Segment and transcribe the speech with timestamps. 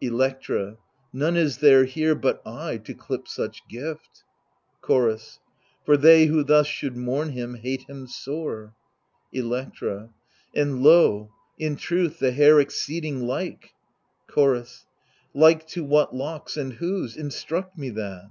[0.00, 0.78] Electra
[1.12, 4.24] None is there here but I, to clip such gift.
[4.80, 5.40] Chorus
[5.84, 8.72] For they who thus should mourn him hate him sore.
[9.30, 10.08] Electra
[10.56, 11.18] And lo
[11.58, 13.74] 1 in truth the hair exceeding like—
[14.32, 14.86] Chorus
[15.34, 17.14] Like to what locks and whose?
[17.14, 18.30] instruct me that.